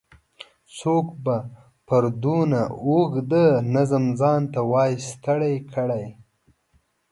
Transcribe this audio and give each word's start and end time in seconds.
څوک 0.77 1.07
به 1.23 1.37
پر 1.87 2.03
دونه 2.23 2.61
اوږده 2.85 3.45
نظم 3.75 4.05
ځان 4.19 4.41
نه 4.53 4.61
وای 4.71 4.91
ستړی 5.09 5.55
کړی. 5.73 6.05